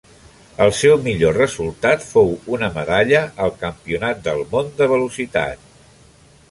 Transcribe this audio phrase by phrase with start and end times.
[0.63, 5.73] El seu millor resultat fou una medalla al Campionat del món de Velocitat.